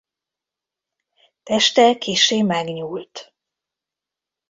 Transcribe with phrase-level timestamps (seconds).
[1.43, 3.33] Teste kissé megnyúlt.